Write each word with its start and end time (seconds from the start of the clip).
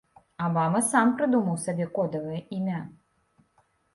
Абама 0.45 0.79
сам 0.85 1.11
прыдумаў 1.19 1.59
сабе 1.65 1.85
кодавае 1.97 2.39
імя. 2.57 2.81